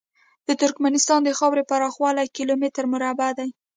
د 0.47 0.49
ترکمنستان 0.61 1.19
د 1.23 1.29
خاورې 1.39 1.63
پراخوالی 1.69 2.25
کیلو 2.35 2.53
متره 2.61 2.87
مربع 2.93 3.29
دی. 3.39 3.49